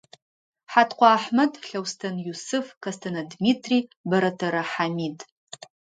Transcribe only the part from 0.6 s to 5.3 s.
Хьаткъо Ахьмэд, Лъэустэн Юсыф, Кэстэнэ Дмитрий, Бэрэтэрэ Хьамид.